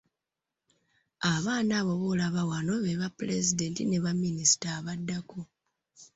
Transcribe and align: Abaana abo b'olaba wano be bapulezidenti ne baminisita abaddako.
Abaana 1.33 1.71
abo 1.81 1.93
b'olaba 2.01 2.41
wano 2.49 2.73
be 2.83 2.99
bapulezidenti 3.01 3.81
ne 3.85 3.97
baminisita 4.05 4.67
abaddako. 4.77 5.39